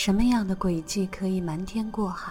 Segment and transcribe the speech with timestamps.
[0.00, 2.30] 什么样的轨迹可以瞒天过海？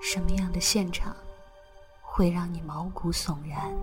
[0.00, 1.12] 什么样的现场
[2.00, 3.74] 会让你毛骨悚然？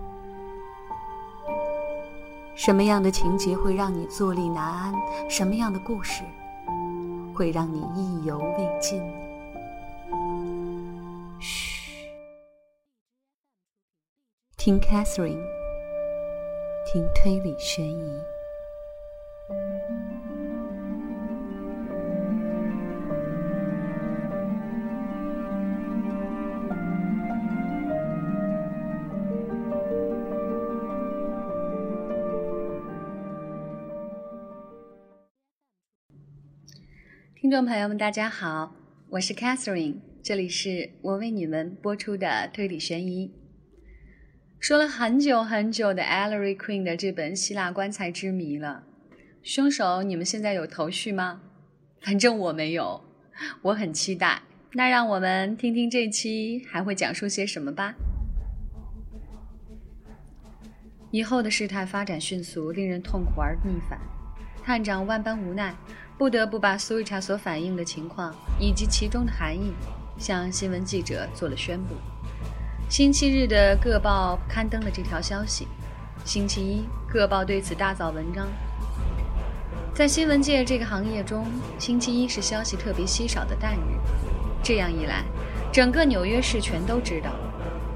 [2.54, 4.94] 什么样的情节会让你坐立难安？
[5.28, 6.22] 什么样的故事
[7.34, 9.02] 会让你意犹未尽？
[11.38, 12.08] 嘘，
[14.56, 15.44] 听 Catherine，
[16.90, 18.33] 听推理悬疑。
[37.54, 38.74] 众朋友们，大家好，
[39.10, 43.32] 我是 Catherine，这里是我为你们播出的推理悬疑。
[44.58, 48.82] 说了很久很久的 Ellery Queen 的这本希腊棺材之谜了，
[49.44, 51.42] 凶手你们现在有头绪吗？
[52.02, 53.04] 反正我没有，
[53.62, 54.42] 我很期待。
[54.72, 57.94] 那让我们听听这期还会讲述些什么吧。
[61.12, 64.00] 以后的事态发展迅速，令人痛苦而逆反。
[64.64, 65.72] 探长万般无奈。
[66.16, 69.72] 不得不把苏瑞查所反映的情况以及其中的含义
[70.16, 71.94] 向新闻记者做了宣布。
[72.88, 75.66] 星期日的各报刊登了这条消息，
[76.24, 78.46] 星期一各报对此大造文章。
[79.92, 81.46] 在新闻界这个行业中，
[81.78, 83.98] 星期一是消息特别稀少的淡日。
[84.62, 85.24] 这样一来，
[85.72, 87.30] 整个纽约市全都知道，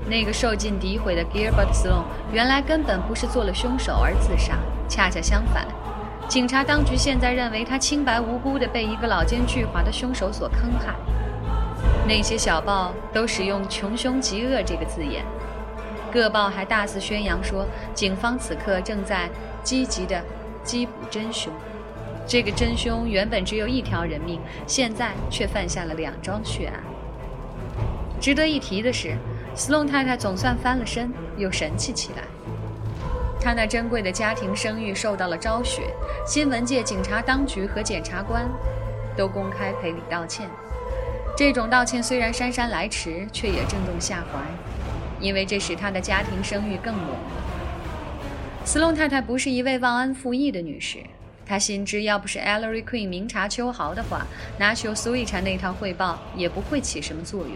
[0.09, 4.59] 那个受尽诋毁的 Gilbert Sloan 原来根本不是做了凶手而自杀，
[4.89, 5.69] 恰恰相反。
[6.29, 10.95] 警察当局现在认为他清白无辜地被一个老奸巨猾的凶手所坑害。
[12.07, 15.25] 那些小报都使用“穷凶极恶”这个字眼，
[16.12, 19.31] 各报还大肆宣扬说，警方此刻正在
[19.62, 20.23] 积极地
[20.62, 21.51] 缉捕真凶。
[22.27, 26.83] 这个真凶原本只有一条人命，现在却犯下了两桩血案。
[28.21, 29.16] 值得一提的是，
[29.55, 32.22] 斯隆太太总算翻了身，又神气起来。
[33.41, 35.94] 他那珍贵的家庭声誉受到了昭雪，
[36.26, 38.49] 新闻界、警察当局和检察官
[39.16, 40.49] 都公开赔礼道歉。
[41.37, 44.41] 这种道歉虽然姗姗来迟，却也震动下怀，
[45.21, 47.16] 因为这使他的家庭声誉更稳了。
[48.65, 50.98] 斯隆太太不是一位忘恩负义的女士，
[51.47, 54.27] 她心知要不是 Ellery Queen 明察秋毫的话，
[54.59, 57.53] 拿修苏伊查那套汇报也不会起什么作用。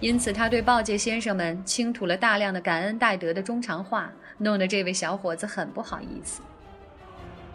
[0.00, 4.12] 因此，他对报界先生们倾吐了大量的感恩戴德的衷肠话。
[4.38, 6.42] 弄得这位小伙子很不好意思。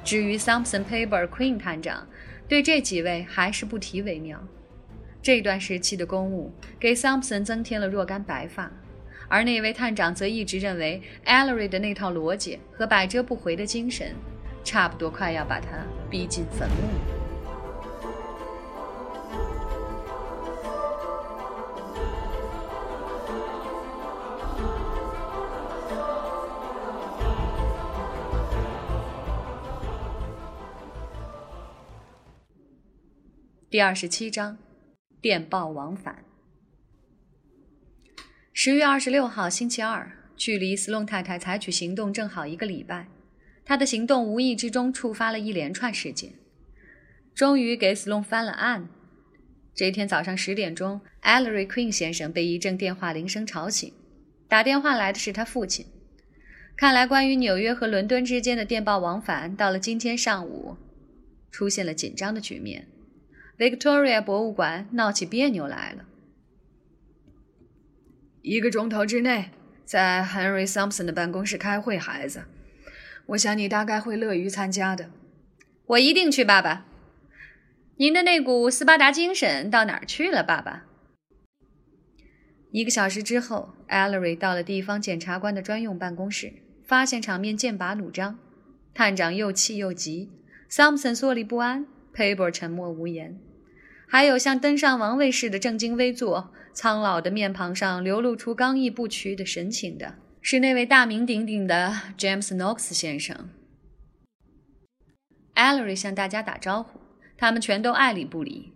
[0.03, 2.07] 至于 Thompson、Paper、Queen 探长，
[2.47, 4.41] 对这几位还是不提为妙。
[5.21, 8.71] 这段时期的公务给 Thompson 增添了若干白发，
[9.27, 14.15] 而那位探长则一直认为 Ellery 的那套逻辑和百折不回的精神，
[14.63, 15.67] 差不多快要把他
[16.09, 17.18] 逼进坟墓。
[33.79, 34.57] 第二十七章，
[35.21, 36.25] 电报往返。
[38.51, 43.07] 十月二十六号，星期二，距离斯隆太太采取行动正好一个礼拜。
[43.63, 46.33] 她的行动无意之中触发了一连串事件，
[47.33, 48.89] 终于给斯隆翻了案。
[49.73, 53.93] 这天早上十点钟，Ellery Queen 先生被一阵电话铃声吵醒。
[54.49, 55.85] 打电话来的是他父亲。
[56.75, 60.75] 看来，关于纽约和伦敦之间的电报往返，到了今天上午，
[61.49, 62.85] 出现了紧张的局面。
[63.59, 66.05] Victoria 博物馆闹起别扭来了。
[68.41, 69.51] 一个钟头之内，
[69.83, 72.45] 在 Henry Thompson 的办公室开会，孩子，
[73.25, 75.11] 我想你大概会乐于参加的。
[75.87, 76.85] 我一定去，爸爸。
[77.97, 80.85] 您的那股斯巴达精神到哪儿去了，爸爸？
[82.71, 86.53] 一个小时之后，Ellery 到了地方检察官的专用办公室，
[86.85, 88.39] 发现场面剑拔弩张，
[88.93, 90.31] 探长又气又急
[90.71, 91.85] ，Thompson 坐立不安
[92.15, 93.37] ，Paper 沉默无言。
[94.11, 103.49] 还有像登上王位似的正襟危坐、苍老的面庞上流露出刚毅不屈的神情的，是那位大名鼎鼎的 James Knox 先生。
[105.53, 106.99] Ellery 向大家打招呼，
[107.37, 108.73] 他们全都爱理不理。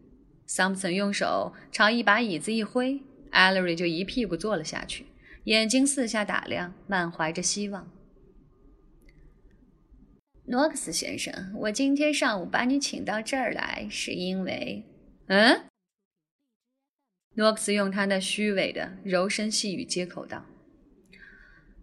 [0.47, 3.01] Thompson 用手朝一把椅子一挥
[3.31, 5.07] ，Ellery 就一屁股坐了下去，
[5.45, 7.91] 眼睛四下打量，满怀着希望。
[10.45, 14.83] 诺克斯先生，我今天上午把你请到这儿来，是因为。
[15.27, 15.63] 嗯，
[17.35, 20.45] 诺克斯用他那虚伪的柔声细语接口道：“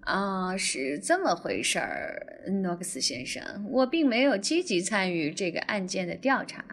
[0.01, 6.65] 啊，是这么回事儿，诺克斯先生，我并没有积极参与这个案件的调查，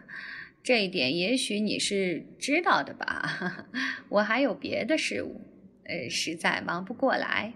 [0.62, 3.66] 这一点也许你是知道的吧？
[4.10, 5.40] 我还有别的事务，
[5.84, 7.54] 呃，实在忙不过来。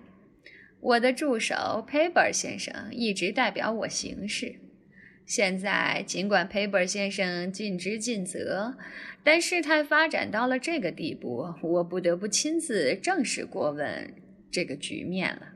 [0.80, 4.56] 我的助手 Paper 先生一直代表我行事。
[5.24, 8.76] 现在，尽管 Paper 先生尽职尽责，
[9.22, 14.12] 但事态发展到了这个地步，我不得不亲自正式过问
[14.50, 15.52] 这个局面了。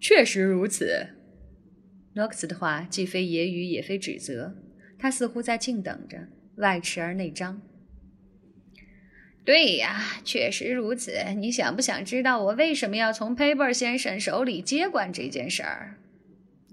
[0.00, 1.08] 确实如此。
[2.14, 4.54] 诺克斯的话既非揶揄，也非指责，
[4.98, 7.60] 他似乎在静等着，外弛而内张。
[9.44, 11.12] 对呀，确实如此。
[11.36, 15.98] 你想不想知道我为什么要从 Paper 先生手里接管这件事儿？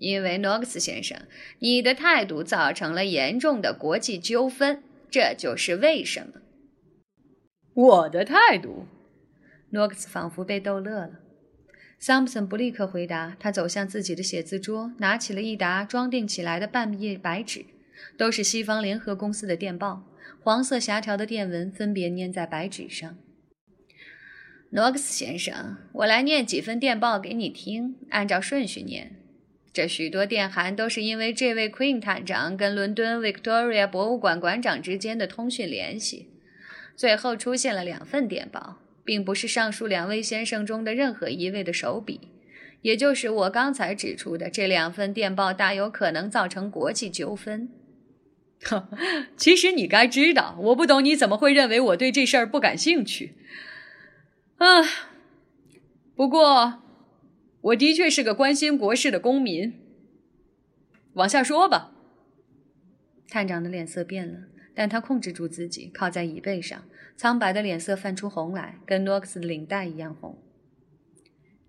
[0.01, 1.15] 因为诺克斯先生，
[1.59, 4.81] 你的态度造成了严重的国际纠纷，
[5.12, 6.42] 这就是为什么。
[7.75, 8.88] 我的态度？
[9.69, 11.19] 诺克斯仿佛被逗乐了。
[12.00, 17.65] 桑普森不立刻回答，他走向自己的写字桌，拿起了一沓装订起来的半页白纸，
[18.18, 20.07] 都是西方联合公司的电报。
[20.42, 23.15] 黄色狭条的电文分别粘在白纸上。
[24.71, 29.20] 诺克斯先生，我来念几份电报给你听，按照顺序念。
[29.73, 36.27] 这许多电函都是因为这位 Queen 探长跟伦敦 Victoria 博物馆馆长之间的通讯联系，
[36.95, 42.19] 最后出现了两份电报，并不是上述两位先生中的任何一位的手笔，
[42.81, 47.69] 也就是我刚才指出的这两份电报大有可能造成国际纠纷。
[49.38, 53.35] 其实你该知道，我不懂你怎么会认为我对这事儿不感兴趣。
[54.57, 54.83] 啊，
[56.15, 56.80] 不过
[57.61, 59.73] 我的确是个关心国事的公民。
[61.13, 61.91] 往下说吧。
[63.29, 64.39] 探长的脸色变了，
[64.73, 66.83] 但他控制住自己，靠在椅背上，
[67.15, 70.37] 苍白的脸色泛出红来，跟诺克斯的领带一样红。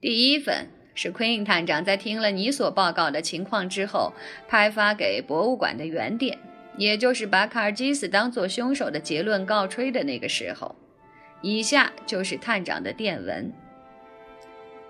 [0.00, 4.12] 第一份是 Queen 探长在听了你所报告的情况之后，
[4.48, 6.38] 派发给博物馆的原电。
[6.78, 10.74] 也就是把卡尔基斯当作凶手的结论告吹的那个时候，
[11.42, 13.52] 以下就是探长的电文。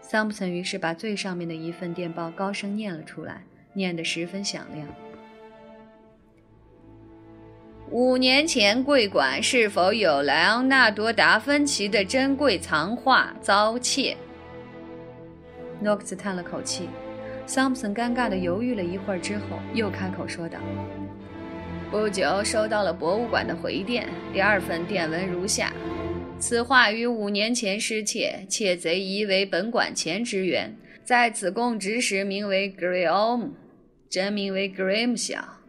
[0.02, 4.86] 桑普森于是把最上面的一份电报高声念了出来，念得十分响亮。
[7.90, 14.16] 五年前，贵馆是否有莱昂纳多·达芬奇的珍贵藏画遭窃？
[15.80, 16.88] 诺克斯叹了口气。
[17.46, 20.58] 桑普森尴尬地犹豫了一会儿之后，又开口说道。
[21.90, 25.72] 不久收到了博物馆的回电，第二份电文如下：
[26.42, 33.50] 此画于五年前失窃，窃贼疑为本馆前职员，在此供职时名为 Graham，
[34.10, 35.60] 真名为 Graham 小，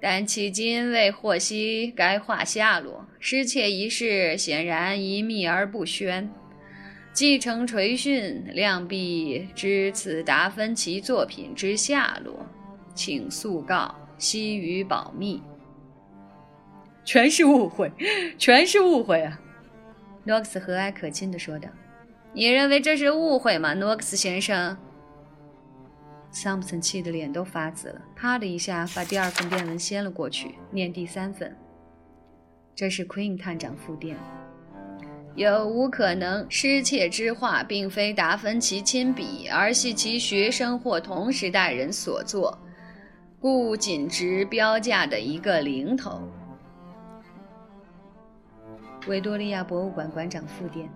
[0.00, 3.06] 但迄今未获悉该画下落。
[3.20, 6.30] 失窃一事显然一秘而不宣，
[7.12, 12.46] 继承垂训，量必知此达芬奇作品之下落，
[12.94, 15.42] 请速告，悉予保密。
[17.04, 17.92] 全是误会，
[18.38, 19.42] 全是误会啊！
[20.26, 21.68] 诺克斯和蔼可亲地说道。
[22.34, 24.76] “你认为这是误会吗，诺克斯先生？”
[26.32, 31.56] 桑普森气得脸都发紫了，啪的一下把第二份电文掀了过去，念第三份。
[32.74, 34.16] 这是 Queen 探长复电。
[35.34, 42.58] 有无可能失窃之画并非达芬奇亲笔，而系其学生或同时代人所作，
[43.38, 46.20] 故仅值标价的一个零头。
[49.06, 50.90] 维多利亚博物馆馆长复电，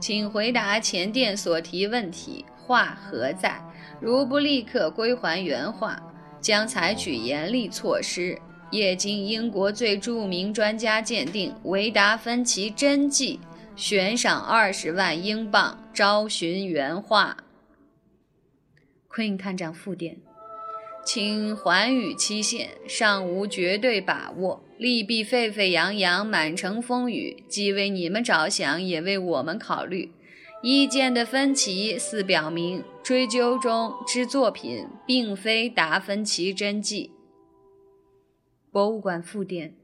[0.00, 3.60] 请回答前殿所提问题：画何在？
[4.00, 6.00] 如不立刻归还原画，
[6.40, 8.38] 将采取严厉措施。
[8.72, 13.38] 业经英国最著名专家鉴定维达芬奇真迹，
[13.76, 17.36] 悬赏二十万英镑，招寻原画。
[19.08, 20.16] Queen 探长复电。
[21.04, 24.60] 请还予期限，尚无绝对把握。
[24.78, 30.12] 利弊沸沸扬扬，满城风雨，既为你们着想，也为我们考虑。
[30.62, 37.12] 意见的分歧似表明，追究中之作品并非达芬奇真迹。
[38.70, 39.74] 博物馆复电。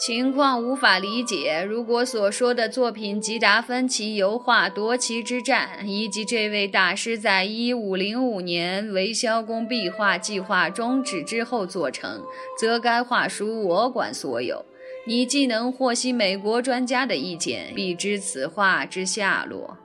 [0.00, 1.62] 情况无法理解。
[1.68, 12.22] 如果所说的作品吉达芬奇油画《夺旗之战》，以及这位大师在一五零五年维肖工壁画计划终止之后做成，
[12.58, 14.64] 则该画书我管所有。
[15.06, 19.76] 你既能获悉美国专家的意见，必知此画之下落。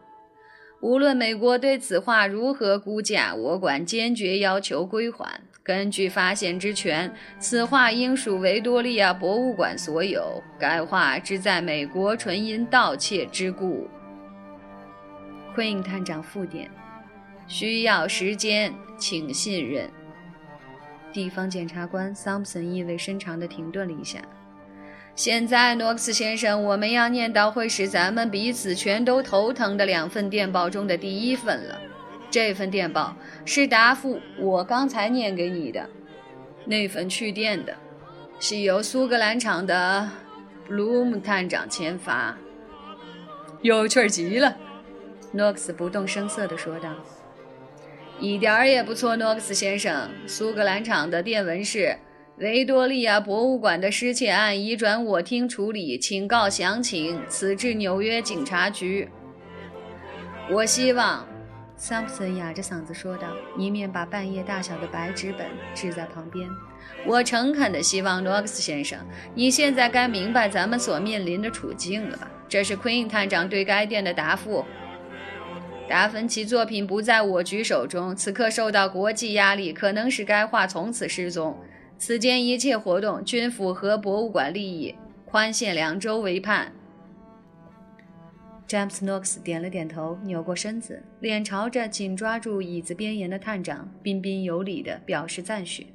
[0.85, 5.41] 无论美国对此画如何估价，我馆坚决要求归还。
[5.63, 10.43] 根据发现之权，此画应属维多利亚博物馆所有。
[10.59, 13.87] 该画之在美国纯因盗窃之故。
[15.55, 16.69] Queen 探长复点
[17.49, 19.89] ：“需要时间，请信任。”
[21.11, 24.19] 地方检察官 Thompson 意味深长地停顿了一下。
[25.15, 31.79] 现在，诺克斯先生，我们要念到会使咱们彼此全都头疼的两份电报中的第一份了。
[32.29, 35.89] 这份电报是答复我刚才念给你的
[36.65, 37.73] 那份去电的，
[38.41, 40.09] 是由苏格兰场的
[40.67, 42.37] 布鲁姆探长签发。
[43.61, 44.57] 有趣极了，
[45.31, 46.89] 诺克斯不动声色地说道。
[48.19, 50.09] 一点儿也不错，诺克斯先生。
[50.27, 51.97] 苏格兰场的电文是。
[52.39, 57.21] 维多利亚博物馆的失窃案移转我厅处理，请告详情。
[57.29, 59.07] 此致纽约警察局。
[60.51, 61.25] 我希望，
[61.77, 66.45] 桑普森哑着嗓子说道，一面把半页大小的白纸本置在旁边。
[67.05, 68.99] 我诚恳地希望，诺克斯先生，
[69.33, 72.29] 你现在该明白咱们所面临的处境了吧？
[72.49, 74.65] 这是 Queen 探长对该店的答复。
[75.87, 81.57] 达芬奇作品不在我局手中，此刻受到国际压力，可能使该画从此失踪。
[81.97, 86.71] 此间一切活动均符合博物馆利益，宽限两周为盼。
[88.67, 95.87] 詹姆斯·诺克斯点了点头，扭过身子，脸朝着紧抓住椅子边沿的探长，彬彬有礼地表示赞许。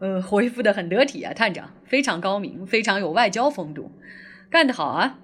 [0.00, 3.90] 呃，回复的很得体啊，探长，非常高明，非常有外交风度，
[4.50, 5.18] 干得好啊！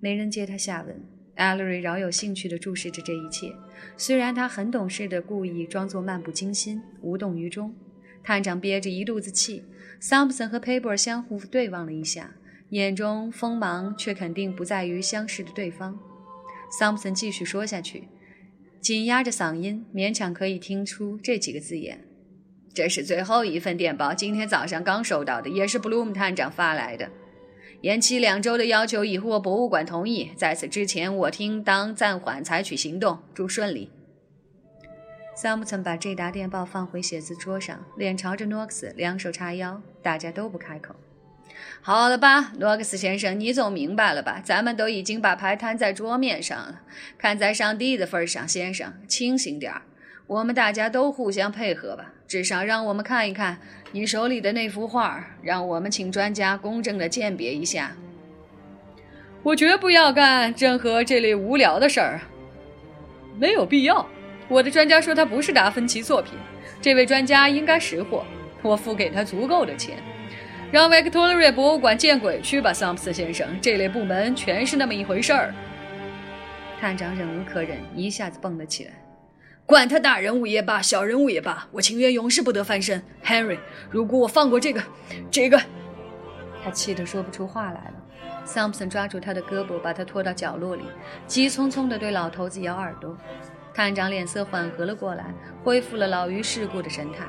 [0.00, 1.00] 没人接他下文。
[1.42, 3.52] 艾瑞饶有兴趣地注视着这一切，
[3.96, 7.74] 虽然他很懂事地故意装作漫不经心、无动于衷。
[8.22, 9.64] 探长憋着一肚子气，
[9.98, 12.36] 桑普森和 Paper 相互对望了一下，
[12.68, 15.98] 眼中锋芒却肯定不在于相视的对方。
[16.70, 18.04] 桑普森继续说下去，
[18.80, 22.04] 紧压着嗓音，勉强可以听出这几个字眼
[22.72, 27.10] ：“这是最后一份电报，今天早上刚收到的，也是 Bloom 探长发来的。”
[27.82, 30.30] 延期两周的要求已获博物馆同意。
[30.36, 33.18] 在此之前，我厅当暂缓采取行动。
[33.34, 33.90] 祝顺利。
[35.34, 39.82] 萨姆森把这沓电报放回写字桌上，脸朝着诺克斯，两手叉腰。
[40.00, 40.94] 大家都不开口。
[41.80, 44.40] 好了吧，诺克斯先生，你总明白了吧？
[44.44, 46.82] 咱们都已经把牌摊在桌面上了。
[47.18, 49.82] 看在上帝的份上，先生，清醒点儿。
[50.28, 53.58] 我们大家都互相配合吧，至少让我们看一看
[53.90, 57.92] 你手里的那幅画，让我们请专家公正的鉴别一下。
[59.42, 62.22] 我绝不要干任何这类无聊的事儿，
[63.38, 64.06] 没有必要。
[64.48, 66.32] 我的专家说他不是达芬奇作品，
[66.80, 68.24] 这位专家应该识货，
[68.62, 69.98] 我付给他足够的钱。
[70.70, 75.54] 让维克托利亚博物馆见鬼去吧，桑普森先生，这类部门全是那么一回事儿。
[76.80, 78.92] 探长忍无可忍，一下子蹦了起来。
[79.72, 83.02] 管他大人物也罢，小人物也罢，我情愿永世不得翻身。
[83.24, 83.58] Henry，
[83.90, 84.82] 如果我放过这个，
[85.30, 85.58] 这个，
[86.62, 87.94] 他气得说不出话来了。
[88.44, 90.82] 桑普森抓住他的胳膊，把他拖到角落里，
[91.26, 93.16] 急匆匆地对老头子咬耳朵。
[93.72, 95.32] 探长脸色缓和了过来，
[95.64, 97.24] 恢复了老于世故的神态。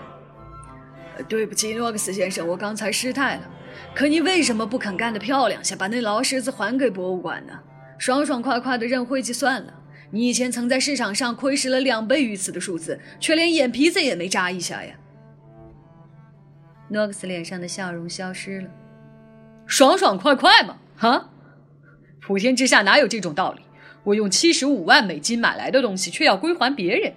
[1.30, 3.50] 对不起，诺克斯先生，我刚才失态了。
[3.96, 7.54] 可你为什么不肯干得漂亮些，把那老狮子还给博物馆呢？
[7.98, 9.74] 爽爽快快的认晦气算了。
[10.14, 14.94] 你以前曾在市场上窥视了两倍于此的数字，却连眼皮子也没眨一下呀！
[16.90, 18.70] 诺克斯脸上的笑容消失了。
[19.66, 20.78] 爽爽快快嘛？
[20.96, 21.32] 哈！
[22.22, 23.64] 普天之下哪有这种道理？
[24.04, 27.14] 我用七十五万美金买来的东西，却要归还别人。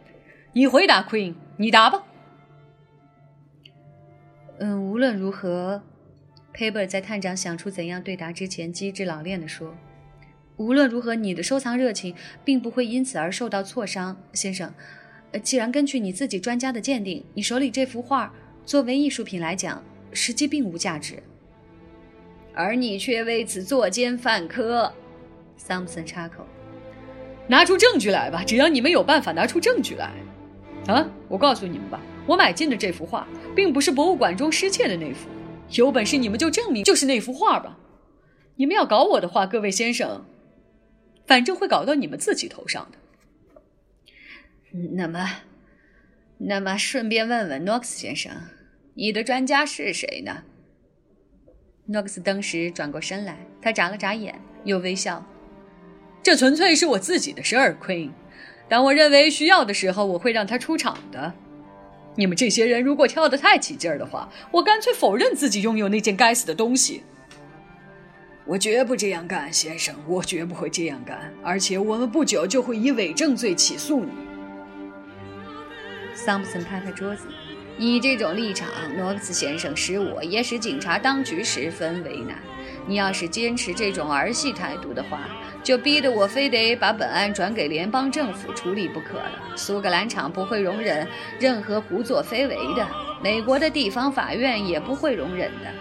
[0.55, 2.03] 你回答，Queen，你答吧。
[4.59, 5.83] 嗯，无论如何
[6.55, 9.75] ，Paper 在探长想出怎样对答之前，机智老练地说。
[10.57, 14.73] 无论如何，你的收藏热情并不会因此而受到挫伤，先生。
[15.33, 18.33] 呃，既然根据你自己专家的鉴定，你手里这幅画
[18.65, 19.83] 作为艺术品来讲，
[20.13, 21.23] 实际并无价值，
[22.55, 24.93] 而你却为此作奸犯科。
[25.59, 26.47] 桑普森插口
[27.49, 30.13] ：“拿出证据来吧，只要你们有办法拿出证据来。”
[30.87, 35.29] 啊，我告诉你们吧，我买进的这幅画并不是博物馆中失窃的那幅，
[35.73, 37.77] 有本事你们就证明就是那幅画吧。
[38.55, 40.25] 你们要搞我的话，各位先生。
[41.27, 42.99] 反正会搞到你们自己头上的。
[44.95, 45.29] 那么，
[46.39, 48.33] 那么顺便问问诺克斯先生，
[48.95, 50.45] 你的专家是谁呢？
[51.87, 55.25] 诺克斯当时转过身来，他眨了眨眼，又微笑。
[56.23, 58.11] 这纯粹是我自己的事儿，Queen。
[58.69, 61.33] 当我认为需要的时候，我会让他出场的。
[62.17, 67.03] 你们这些人如果跳得太起劲儿的话，我干脆否认自己拥有那件该死的东西。
[68.47, 71.35] 我绝不这样干，先生，我绝不会这样干。
[71.43, 74.13] 而且我们不久就会以伪证罪起诉你。
[76.15, 77.27] 桑普森拍拍桌子
[77.77, 82.39] ：“你这种立场，诺克斯先生，使我也使警察当局十分为难。
[82.87, 85.29] 你要是坚持这种儿戏态度的话，
[85.65, 89.43] 就逼得我非得把本案转给联邦政府处理不可了。
[89.57, 91.05] 苏格兰场不会容忍
[91.41, 92.87] 任何胡作非为的，
[93.21, 95.73] 美国的地方法院也不会容忍的。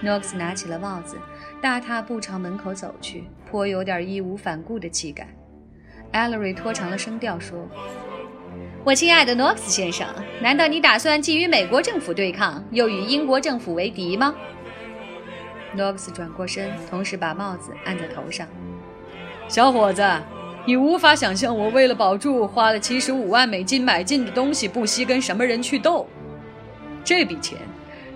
[0.00, 1.18] 诺克斯拿起了帽子，
[1.60, 5.28] 大踏步朝门口走去，颇有点义无反顾的气概。
[6.12, 7.68] 艾勒瑞拖长了声调说
[8.84, 10.06] ：“我亲爱的诺克斯先生，
[10.40, 14.34] 难道你打算既与美国政府对抗，又与英国政府为敌吗？”
[15.74, 18.46] 诺克斯转过身，同时把帽子按在头上。
[19.48, 20.02] 小伙子，
[20.64, 26.06] 你无法想象我为了保住花了七十五万美金买进的东西，不惜跟什么人去斗。
[27.04, 27.58] 这笔钱，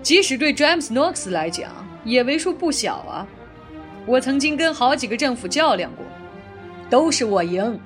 [0.03, 1.71] 即使对詹姆斯·诺克斯来讲，
[2.03, 3.27] 也为数不小啊。
[4.05, 6.05] 我曾经跟好几个政府较量过。
[6.89, 7.79] 都是我赢。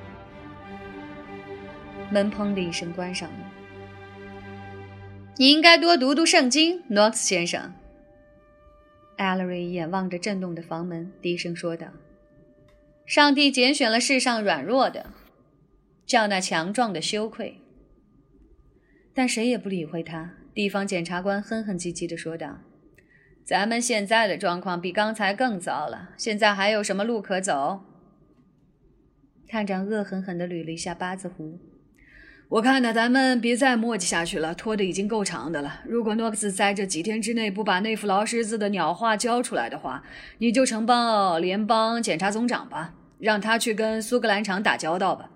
[2.11, 3.51] 门砰的一声关上了。
[5.37, 7.73] 你应该多读读圣经，诺克斯先生。
[9.15, 11.87] 艾勒瑞眼望着震动的房门，低声说道
[13.07, 15.05] ：“上帝拣选了世上软弱的，
[16.05, 17.61] 叫那强壮的羞愧。”
[19.15, 20.33] 但谁也不理会他。
[20.57, 22.57] 地方检察官哼哼唧唧地说道
[23.45, 26.09] ：“咱们现在的状况比刚才更糟了。
[26.17, 27.81] 现在还有什么路可走？”
[29.47, 31.59] 探长恶狠狠地捋了一下八字胡。
[32.49, 35.81] 我看呢，咱们别再磨叽下去了，拖得已经够长的了。
[35.85, 40.03] 如果诺克斯在这几天之内不把那副劳狮子的鸟话交出来的话，
[40.39, 45.29] 你就呈报联邦检察总长吧，让他去跟苏格兰场打交道吧。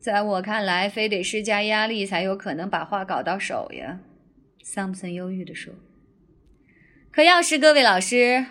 [0.00, 4.00] 在我看来，非得施加压力才有可能把画搞到手呀。
[4.62, 5.74] 桑普森忧郁地说。
[7.10, 8.46] 可要是各位老师，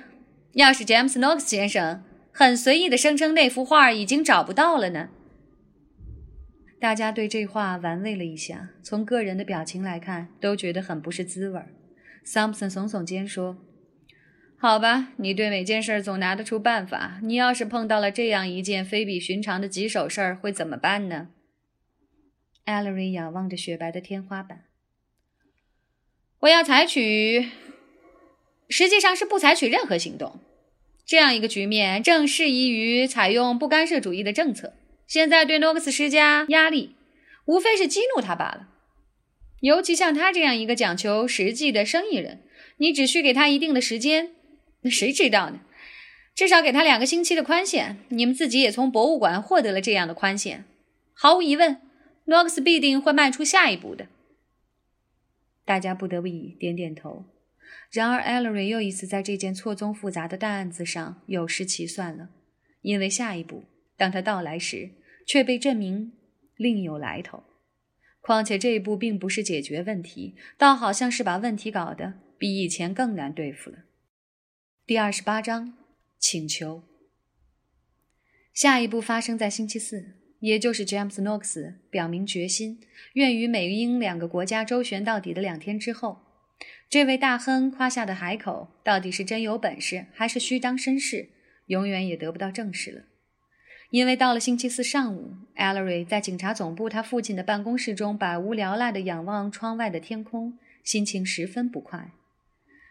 [0.53, 2.03] 要是詹姆斯·诺克斯先生。
[2.33, 5.09] 很随意的声称那幅画已经找不到了呢。
[6.79, 11.69] 大家对这话玩味了一下，从个人的表情来看，都觉得很不是滋味儿。
[12.23, 13.57] 桑普森耸耸肩说
[14.59, 17.19] ：“好吧，你对每件事总拿得出办法。
[17.23, 21.29] 你要是碰到了这样一件非比寻常的棘手事儿，会怎么办呢？”
[22.67, 24.65] 艾勒瑞仰望着雪白的天花板
[26.41, 27.49] ：“我要采取，
[28.67, 30.41] 实际上是不采取任何行动。”
[31.07, 34.73] 这样一个局面正适宜于采用不干涉主义的政策。
[35.07, 36.97] 现在对诺克斯施加压力，
[37.45, 38.67] 无非是激怒他罢了。
[39.61, 42.41] 尤其像他这样一个讲求实际的生意人，
[42.79, 44.31] 你只需给他一定的时间，
[44.81, 45.61] 那谁知道呢？
[46.35, 47.99] 至少给他两个星期的宽限。
[48.09, 50.65] 你们自己也从博物馆获得了这样的宽限。
[51.13, 51.79] 毫无疑问，
[52.27, 54.07] 诺克斯必定会迈出下一步的。
[55.65, 57.25] 大家不得不以点点头。
[57.91, 62.29] 然而，艾勒瑞又一次在这件错综复杂的大案子上有失其算了，
[62.81, 64.91] 因为下一步，当他到来时，
[65.25, 66.13] 却被证明
[66.55, 67.43] 另有来头。
[68.21, 73.79] 况且这一步并不是解决问题，倒好像是把问题搞得比以前更难对付了。
[74.85, 75.77] 第二十八章，
[76.19, 76.83] 请求。
[78.53, 82.79] 下一步发生在星期四，也就是詹姆斯·诺克斯表明决心，
[83.13, 86.19] 愿与美英两个国家周旋到底的两天之后。
[86.89, 91.29] 这位大亨夸下的海口，到底是真有本事，还是虚张声势，
[91.65, 93.03] 永远也得不到证实了。
[93.89, 102.11] 因为到了星期四上午，，Allery 在警察总部他父亲的办公室中，百无聊赖地仰望窗外的天空，心情十分不快。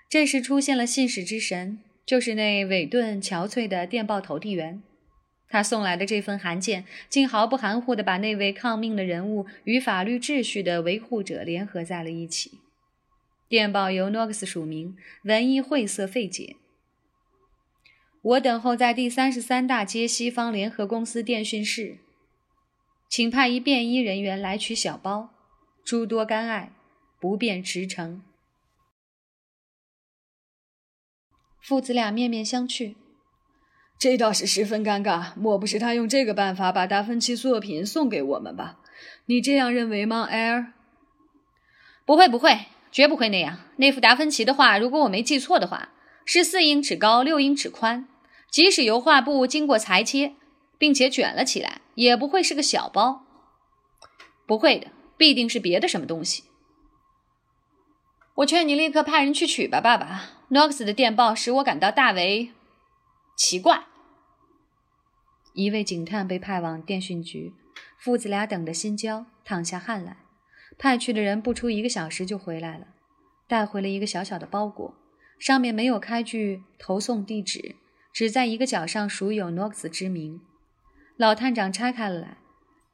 [0.08, 4.82] 这时出现了信使之神，就是那韦顿·憔悴的电报投递员。
[5.48, 12.60] 他送来的这份函件，竟毫不含糊地把那位抗命的人物与法律秩序的维护者联合在了一起。
[13.48, 16.56] 电报由诺克斯署名，文艺晦涩费解。
[18.22, 21.98] 我等候在第三十三大街西方联合公司电讯室，
[23.08, 25.30] 请派一便衣人员来取小包。
[25.84, 26.72] 诸多干爱，
[27.20, 28.20] 不便驰骋。
[31.60, 32.96] 父子俩面面相觑，
[33.98, 35.32] 这倒是十分尴尬。
[35.36, 38.78] 莫不是他用这个办法把达芬奇作品送给我们吧？
[39.26, 40.72] 你这样认为吗，艾尔？
[42.04, 42.66] 不会，不会。
[42.92, 43.58] 绝不会那样。
[43.76, 45.90] 那幅达芬奇的画，如果我没记错的话，
[46.24, 48.08] 是四英尺高、六英尺宽。
[48.50, 50.32] 即使油画布经过裁切，
[50.78, 53.26] 并且卷了起来，也不会是个小包。
[54.46, 54.86] 不会的，
[55.18, 56.44] 必定是别的什么东西。
[58.36, 60.30] 我劝你立刻派人去取吧，爸爸。
[60.48, 62.50] 诺克斯的电报使我感到大为
[63.36, 63.84] 奇怪。
[65.52, 67.52] 一位警探被派往电讯局，
[67.98, 70.16] 父子俩等得心焦，淌下汗来。
[70.78, 72.88] 派去的人不出一个小时就回来了，
[73.46, 74.94] 带回了一个小小的包裹，
[75.38, 77.76] 上面没有开具投送地址，
[78.12, 80.40] 只在一个角上署有诺克斯之名。
[81.16, 82.38] 老探长拆开了来，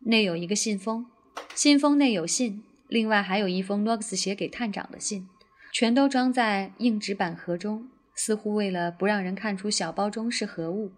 [0.01, 1.07] 内有一个信封，
[1.55, 5.29] 信封内有信，另外还有一封诺克斯写给探长的信，
[5.73, 10.93] 全都装在硬纸板盒中，似乎为了不让人看出小包中是何物。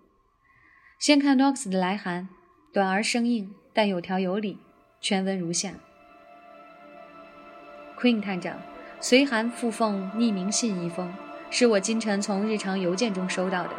[0.99, 2.29] 先看 Knox 的来函，
[2.73, 4.59] 短而生硬，但有条有理，
[5.01, 5.75] 全文如下
[7.99, 8.59] ：Queen 探长，
[9.01, 11.13] 随函附奉匿名信一封，
[11.51, 13.71] 是我今晨从日常邮件中收到的。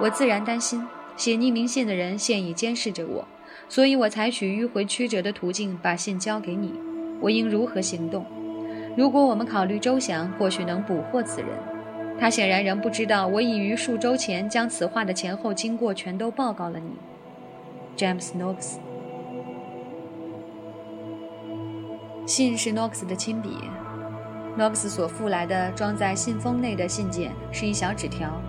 [0.00, 3.28] 我自然担心写匿名信的人现已监视着我，
[3.68, 6.74] 所以我采取迂回曲折的途径把信交给你。
[7.20, 8.26] 我应如何行动？
[8.96, 11.73] 如果我们考虑周详，或许能捕获此人。
[12.18, 16.92] 他显然仍不知道，我已于数周前将此话的前后经过全都报告了你
[17.96, 18.76] ，James Knox。
[22.24, 23.50] 信是 Knox 的亲笔
[24.56, 28.40] ，Knox 所附来的装在信封内的信件是一小纸条。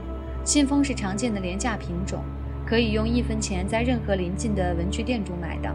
[0.45, 2.23] 信封是常见的廉价品种，
[2.65, 5.71] 可以用一分钱在任何临近的文具店中买到。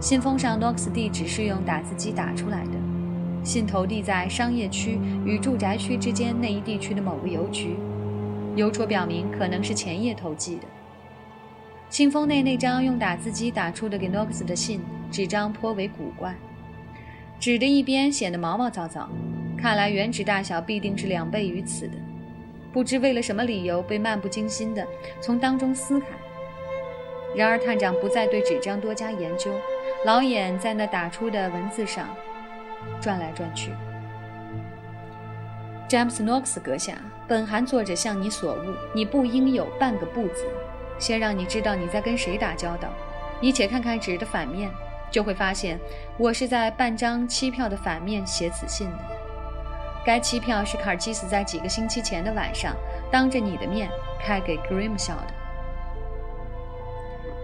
[0.00, 2.85] 信封上 Knox 地址是用打字机打出来的。
[3.46, 7.76] 信投递在商业区与住宅区之间那一地区的某个邮局，
[8.56, 10.62] 邮戳表明可能是前夜投寄的。
[11.88, 14.80] 信封内那张用打字机打出的给 Knox 的信，
[15.12, 16.34] 纸张颇为古怪，
[17.38, 19.08] 纸的一边显得毛毛躁躁，
[19.56, 21.94] 看来原纸大小必定是两倍于此的。
[22.72, 24.84] 不知为了什么理由，被漫不经心地
[25.20, 26.08] 从当中撕开。
[27.36, 29.52] 然而探长不再对纸张多加研究，
[30.04, 32.08] 老眼在那打出的文字上。
[33.00, 33.72] 转来转去。
[35.88, 36.94] 詹姆斯·诺克斯阁下，
[37.28, 40.44] 本函作者向你所悟，你不应有半个不字。
[40.98, 42.88] 先让你知道你在跟谁打交道。
[43.40, 44.70] 你且看看纸的反面，
[45.10, 45.78] 就会发现
[46.18, 48.98] 我是在半张期票的反面写此信的。
[50.04, 52.74] 该期票是卡尔基斯在几个星期前的晚上，
[53.10, 55.34] 当着你的面开给 Grimshaw 的。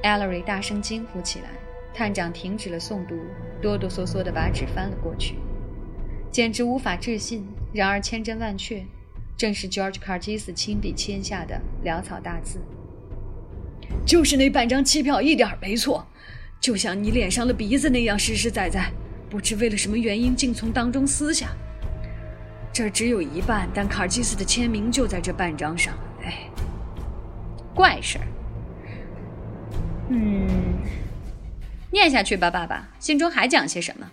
[0.03, 1.51] 艾勒瑞大声惊呼起来。
[1.95, 3.19] 探长停止了诵读，
[3.61, 5.37] 哆哆嗦嗦地把纸翻了过去，
[6.31, 7.47] 简直无法置信。
[7.73, 8.85] 然而千真万确，
[9.37, 12.61] 正是 George Cargis 亲笔签下的潦草大字。
[14.07, 16.07] 就是那半张期票，一点没错，
[16.61, 18.91] 就像你脸上的鼻子那样实实在在。
[19.31, 21.49] 不知为了什么原因，竟从当中撕下。
[22.73, 25.95] 这只有一半，但卡尔基斯的签名就在这半张上。
[26.23, 26.51] 哎，
[27.75, 28.27] 怪事儿。
[30.11, 30.47] 嗯。
[31.93, 32.89] 念下去吧，爸爸。
[32.99, 34.11] 信中还讲些什么？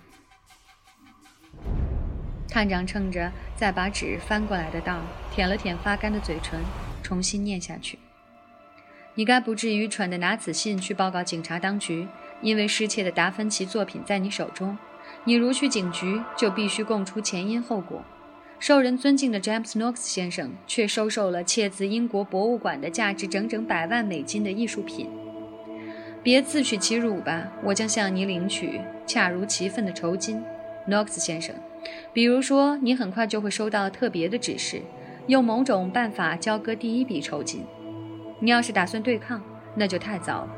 [2.49, 5.01] 探长趁着再把纸翻过来的当，
[5.33, 6.59] 舔了舔发干的嘴唇，
[7.01, 7.97] 重新念下去。
[9.15, 12.07] 你该不至于蠢的拿此信去报告警察当局，
[12.41, 14.77] 因为失窃的达芬奇作品在你手中。
[15.23, 18.03] 你如去警局，就必须供出前因后果。
[18.59, 25.09] 受人尊敬的 James Knox 先生却收受了窃自英国博物馆的价值整整百万美金的艺术品。
[26.29, 30.39] 别自取其辱吧，我将向你领取恰如其分的酬金
[30.87, 31.55] ，Knox 先生。
[32.13, 34.79] 比如说，你很快就会收到特别的指示，
[35.25, 37.65] 用某种办法交割第一笔酬金。
[38.39, 39.41] 你要是打算对抗，
[39.73, 40.49] 那就太早了，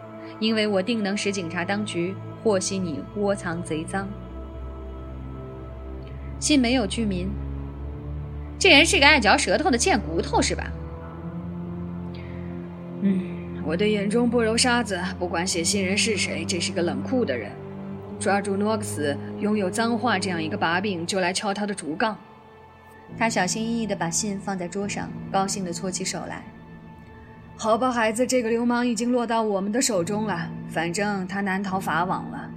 [0.42, 4.06] 因为我定能使警察当局获悉你窝藏贼赃。
[6.38, 7.30] 信没有居民，
[8.60, 10.70] 这人是个爱嚼舌头的贱骨头，是吧？
[13.04, 13.31] 嗯。
[13.72, 17.50] 我的眼中不揉沙子，不管写信人是谁，这是个冷酷的人。
[18.20, 22.18] 抓住诺克斯拥有脏话这样一个把柄，就来敲他的竹杠。
[23.18, 26.44] 他小心翼翼地把信放在桌上，高兴地搓起手来。
[27.56, 30.50] 好吧，孩子，这个流氓已经落到我们的手中了。
[30.68, 32.52] 反正他难逃法网了。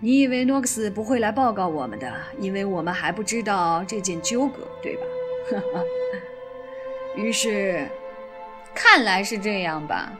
[0.00, 2.10] 你以为诺克斯不会来报告我们的？
[2.38, 5.02] 因为我们还不知道这件纠葛，对吧？
[7.14, 7.86] 于是。
[8.72, 10.10] 看来是这样吧。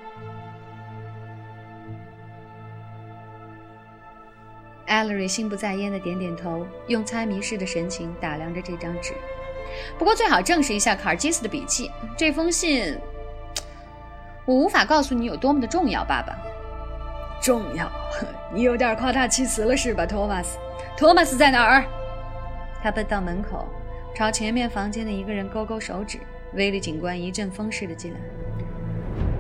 [4.91, 9.15] 艾勒瑞心不在焉的点点头，用猜谜似的神情打量着这张纸。
[9.97, 11.89] 不过最好证实一下卡尔基斯的笔记。
[12.17, 12.99] 这封信，
[14.45, 16.37] 我无法告诉你有多么的重要，爸爸。
[17.41, 17.89] 重要？
[18.53, 20.59] 你有点夸大其词了是吧，托马斯？
[20.97, 21.85] 托马斯在哪儿？
[22.83, 23.69] 他奔到门口，
[24.13, 26.19] 朝前面房间的一个人勾勾手指。
[26.55, 28.19] 威利警官一阵风似的进来。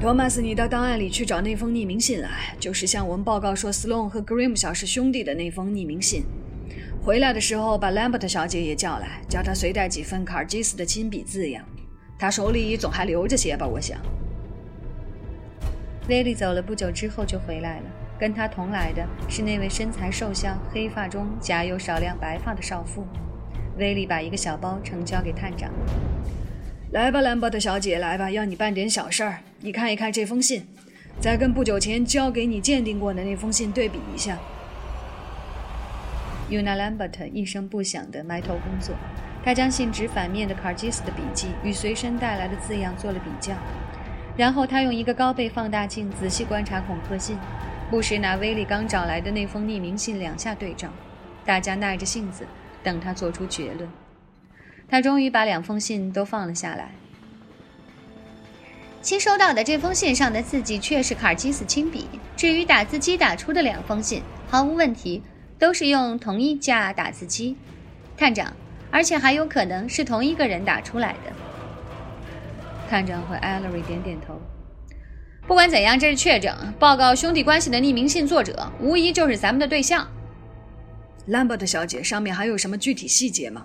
[0.01, 6.25] 托马斯，你到档案里去找那封匿名信来，就是向我们报告说斯隆和格 m 小是兄弟的那封匿名信。
[7.03, 11.63] 回来的时候把兰伯特小姐也叫来，叫她随带几份卡尔基斯的亲笔字样。
[12.19, 14.01] 他手里总还留着些吧，我想。
[16.09, 17.85] 威利走了不久之后就回来了，
[18.19, 23.07] 跟他同来的是那位身材瘦削、黑发中夹有少量白发的少妇。
[23.77, 25.71] 威利把一个小包呈交给探长。
[26.93, 29.39] 来吧，兰伯特小姐，来吧，要你办点小事儿。
[29.61, 30.67] 你看一看这封信，
[31.21, 34.37] 再跟不久前交给你鉴定过的那封信对比一下。
[36.51, 38.93] unalambert 一声不响地埋头工作，
[39.45, 43.55] 他将信纸反面的卡尔基斯的笔记与随身带来的字样做了比较，
[44.37, 47.39] 然后他用一个高倍放大镜仔细观察恐吓信，
[47.89, 50.89] 不时拿威利刚找来的那封匿名信两下对照。
[51.45, 52.45] 大家耐着性子
[52.83, 53.89] 等他做出结论。
[54.91, 56.91] 他终于把两封信都放了下来。
[59.01, 62.07] 新收到的这封信上的字迹却是卡尔基斯亲笔。
[62.37, 65.23] 至于打字机打出的两封信，毫无问题，
[65.59, 67.57] 都是用同一架打字机，
[68.17, 68.55] 探长，
[68.91, 71.33] 而且还有可能是同一个人打出来的。
[72.91, 74.39] 探长和艾 r y 点点头。
[75.47, 80.07] 不管怎样，这是确诊报告兄弟关系的匿名信作者，无疑就是咱们的对象。
[81.27, 83.65] 兰伯特小姐，上面还有什么具体细节吗？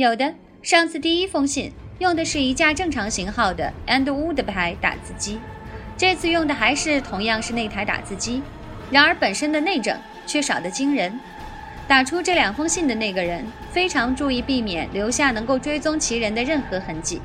[0.00, 0.32] 有的，
[0.62, 1.70] 上次第一封信。
[1.98, 5.38] 用的是一架正常型号的 Andwood 牌打字机，
[5.94, 8.42] 这次用的还是同样是那台打字机，
[8.90, 9.94] 然而本身的内证
[10.26, 11.20] 却少得惊人。
[11.86, 17.20] 打出这两封信的那个人非常注意避免留下能够追踪其人的任何痕迹。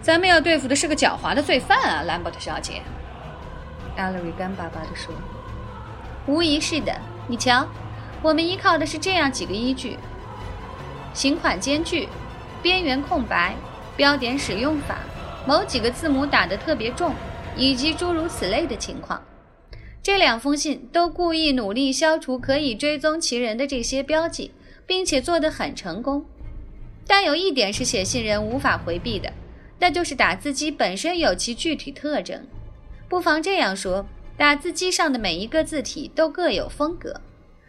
[0.00, 2.82] 咱们要对付的是个狡猾的罪犯啊，兰伯特小姐。
[3.96, 5.12] 艾 r y 干巴巴地说
[6.32, 7.66] ：“无疑是的，你瞧，
[8.22, 9.98] 我们依靠的是这样几个依据：
[11.12, 12.08] 刑款间距。”
[12.62, 13.56] 边缘空白、
[13.96, 14.98] 标点使用法、
[15.46, 17.14] 某几个字母打得特别重，
[17.56, 19.22] 以及诸如此类的情况。
[20.02, 24.50] 这两封信都故意努力消除可以追踪其人的这些标记，
[24.86, 26.26] 并且做得很成功。
[27.06, 29.32] 但有一点是写信人无法回避的，
[29.78, 32.46] 那就是打字机本身有其具体特征。
[33.08, 34.04] 不妨这样说：
[34.36, 37.22] 打字机上的每一个字体都各有风格，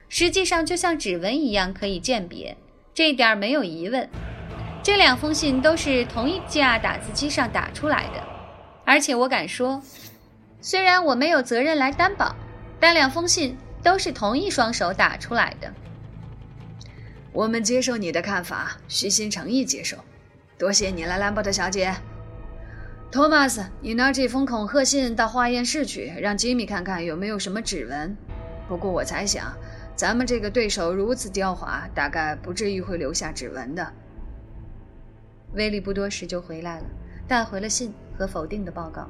[0.09, 2.57] 实际上就像指纹一样可以鉴别，
[2.93, 4.09] 这一点没有疑问。
[4.83, 8.23] 这两封信都是同一架打字机上打出来的，
[8.83, 9.81] 而且我敢说，
[10.59, 12.35] 虽然我没有责任来担保，
[12.79, 15.71] 但两封信都是同一双手打出来的。
[17.31, 19.97] 我们接受你的看法，虚心诚意接受。
[20.57, 21.95] 多谢你了，兰伯特小姐。
[23.11, 28.17] 托马斯，你拿这封恐吓信到化验室去，让吉米看看有没有什么指纹。
[28.67, 29.53] 不过我猜想，
[30.01, 33.93] 咱们这个对手如此狡猾，大概不至于会留下指纹的。
[35.53, 36.85] 威利不多时就回来了，
[37.27, 39.07] 带回了信和否定的报告。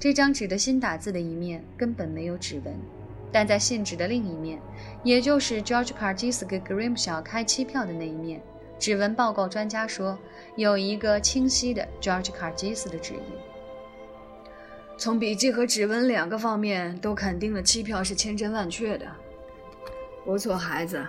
[0.00, 2.74] 这张纸的新打字的一面根本没有指纹，
[3.30, 4.58] 但在信纸的另一面，
[5.04, 8.40] 也就是 George Cargis 给 Grimshaw 开期票的那一面，
[8.78, 10.18] 指纹报告专家说
[10.56, 13.20] 有一个清晰的 George Cargis 的指印。
[14.96, 19.06] 从笔迹和指纹两个方面都肯定了期票是千真万确的。
[20.28, 21.02] 不错，孩子。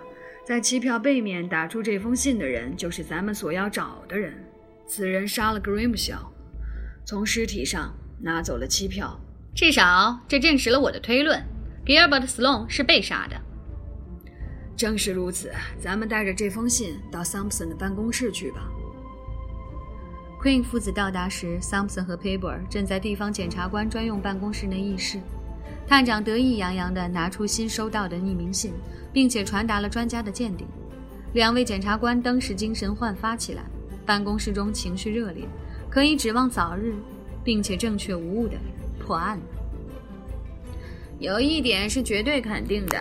[0.45, 4.33] 在期票背面打出这封信的人，就是咱们所要找的人。
[4.87, 6.19] 此人杀了 Grimshaw，
[7.03, 9.19] 从尸体上拿走了期票。
[9.53, 11.43] 至少这证实了我的推论
[11.85, 13.35] ：Gilbert Sloane 是被杀的。
[14.77, 18.71] 正是如此，咱们带着这封信到 Thompson 的办公室去吧。
[20.41, 25.19] Queen 父子到达时，Thompson 和 Paper 正在地方检察官专用办公室内议事。
[25.89, 28.71] 探长得意洋洋地拿出新收到的匿名信。
[29.11, 30.67] 并且传达了专家的鉴定，
[31.33, 33.63] 两位检察官登时精神焕发起来，
[34.05, 35.45] 办公室中情绪热烈，
[35.89, 36.93] 可以指望早日
[37.43, 38.55] 并且正确无误的
[38.99, 39.39] 破案。
[41.17, 42.97] 有一点是绝对肯定的，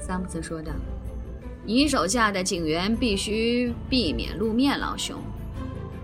[0.00, 0.72] 桑普斯说道
[1.64, 5.20] ：“你手下的警员必须避免露面，老兄。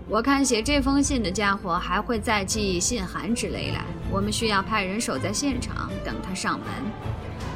[0.07, 6.67] 我看写这封信的家伙还会再寄信函之类来，我们需要派人守在现场等他上门。”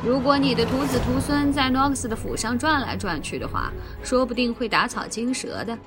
[0.03, 3.71] 如果你的徒子徒孙在诺克斯的府上转来转去的话，
[4.03, 5.77] 说不定会打草惊蛇的。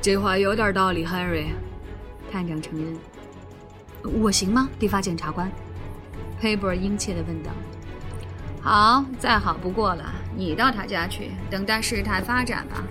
[0.00, 1.48] 这话有点道理，Henry。
[2.30, 2.98] 探长承认。
[4.22, 5.50] 我行吗，地方检察官？
[6.40, 7.50] 佩伯殷切地问道。
[8.60, 10.04] 好，再好不过了。
[10.36, 12.82] 你到他家去，等待事态发展吧。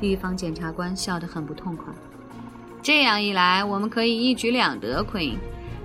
[0.00, 1.92] 地方检察官笑得很不痛快。
[2.86, 5.38] 这样一来，我们可以一举两得，Queen。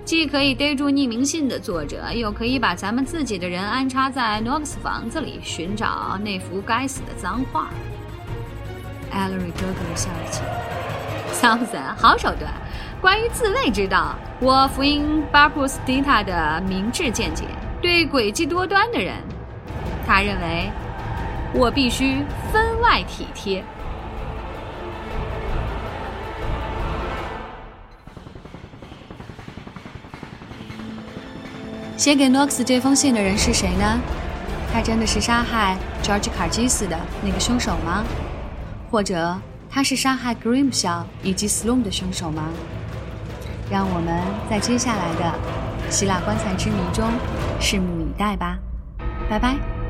[0.04, 7.70] 既可以逮住匿名信的作者，又可以把咱们自己的人安插在诺克斯房子里寻找那幅该死的脏画。
[9.10, 11.32] 艾伦瑞咯咯地笑了起来。
[11.32, 12.52] 桑普森，好手段！
[13.00, 17.46] 关于自卫之道，我福音巴普斯蒂塔的明智见解。
[17.80, 19.16] 对诡计多端的人，
[20.06, 20.70] 他认为
[21.52, 23.64] 我必须分外体贴。
[32.02, 34.00] 写给 Knox 这封信的人是谁呢？
[34.72, 38.02] 他真的是杀害 George 卡基斯的那个凶手吗？
[38.90, 39.38] 或者
[39.70, 42.48] 他是杀害 Grim 小以及 Sloan 的凶手吗？
[43.70, 45.32] 让我们在接下来的
[45.92, 47.08] 希腊棺材之谜中
[47.60, 48.58] 拭目以待吧。
[49.30, 49.81] 拜拜。